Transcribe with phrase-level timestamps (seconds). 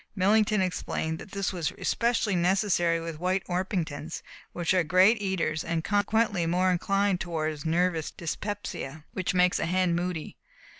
[0.15, 5.83] Millington explained that this was especially necessary with White Orpingtons, which are great eaters and
[5.83, 10.37] consequently more inclined toward nervous dyspepsia, which makes a hen moody.